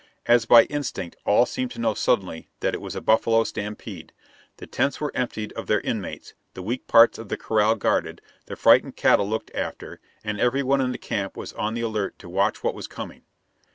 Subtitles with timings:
[0.25, 4.13] As by instinct all seemed to know suddenly that it was a buffalo stampede.
[4.57, 8.55] The tents were emptied of their inmates, the weak parts of the corral guarded, the
[8.55, 12.27] frightened cattle looked after, and every one in the camp was on the alert to
[12.29, 13.21] watch what was coming.